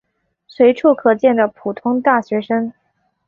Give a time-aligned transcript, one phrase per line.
[0.47, 2.73] 随处可见的普通大学生。